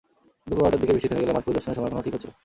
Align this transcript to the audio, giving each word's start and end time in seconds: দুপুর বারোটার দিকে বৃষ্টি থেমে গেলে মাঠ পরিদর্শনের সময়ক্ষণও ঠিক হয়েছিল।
দুপুর 0.45 0.61
বারোটার 0.63 0.81
দিকে 0.81 0.93
বৃষ্টি 0.93 1.09
থেমে 1.09 1.21
গেলে 1.23 1.35
মাঠ 1.35 1.43
পরিদর্শনের 1.47 1.77
সময়ক্ষণও 1.79 2.05
ঠিক 2.05 2.13
হয়েছিল। 2.15 2.31